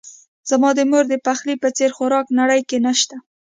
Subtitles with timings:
[0.49, 3.17] زما د مور دپخلی په څیر خوراک نړۍ کې نه شته